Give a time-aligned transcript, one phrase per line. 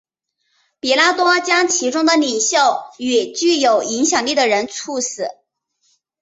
[0.79, 2.57] 彼拉多将其中的领袖
[2.97, 5.27] 与具有影响力的人处死。